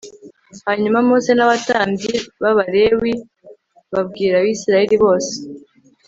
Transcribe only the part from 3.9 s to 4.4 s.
babwira